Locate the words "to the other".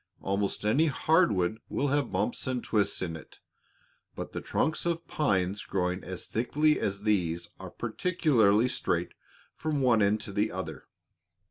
10.21-10.87